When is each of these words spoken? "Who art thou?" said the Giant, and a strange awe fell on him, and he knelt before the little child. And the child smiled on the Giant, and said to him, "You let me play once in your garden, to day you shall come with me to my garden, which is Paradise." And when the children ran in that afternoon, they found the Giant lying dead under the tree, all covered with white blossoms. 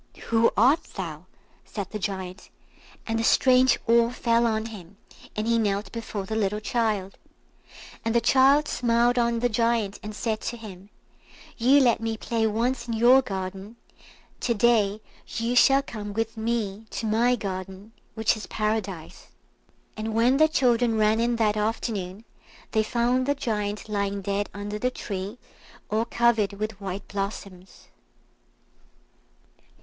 "Who 0.29 0.51
art 0.57 0.83
thou?" 0.95 1.27
said 1.63 1.91
the 1.91 1.99
Giant, 1.99 2.49
and 3.05 3.19
a 3.19 3.23
strange 3.23 3.77
awe 3.85 4.09
fell 4.09 4.47
on 4.47 4.65
him, 4.65 4.97
and 5.35 5.45
he 5.47 5.59
knelt 5.59 5.91
before 5.91 6.25
the 6.25 6.35
little 6.35 6.59
child. 6.59 7.19
And 8.03 8.15
the 8.15 8.19
child 8.19 8.67
smiled 8.67 9.19
on 9.19 9.41
the 9.41 9.47
Giant, 9.47 9.99
and 10.01 10.15
said 10.15 10.41
to 10.41 10.57
him, 10.57 10.89
"You 11.55 11.81
let 11.81 12.01
me 12.01 12.17
play 12.17 12.47
once 12.47 12.87
in 12.87 12.95
your 12.95 13.21
garden, 13.21 13.75
to 14.39 14.55
day 14.55 15.01
you 15.27 15.55
shall 15.55 15.83
come 15.83 16.13
with 16.13 16.35
me 16.35 16.87
to 16.89 17.05
my 17.05 17.35
garden, 17.35 17.91
which 18.15 18.35
is 18.35 18.47
Paradise." 18.47 19.27
And 19.95 20.15
when 20.15 20.37
the 20.37 20.47
children 20.47 20.97
ran 20.97 21.19
in 21.19 21.35
that 21.35 21.55
afternoon, 21.57 22.25
they 22.71 22.81
found 22.81 23.27
the 23.27 23.35
Giant 23.35 23.87
lying 23.87 24.23
dead 24.23 24.49
under 24.51 24.79
the 24.79 24.89
tree, 24.89 25.37
all 25.91 26.05
covered 26.05 26.53
with 26.53 26.81
white 26.81 27.07
blossoms. 27.07 27.89